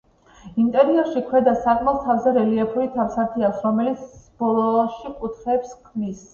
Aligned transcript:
ინტერიერში 0.61 1.21
ქვედა 1.27 1.53
სარკმელს 1.65 2.01
თავზე 2.07 2.33
რელიეფური 2.39 2.87
თავსართი 2.97 3.47
აქვს, 3.53 3.63
რომელიც 3.69 4.19
ბოლოში 4.43 5.17
კუთხეებს 5.23 5.81
ქმნის. 5.87 6.29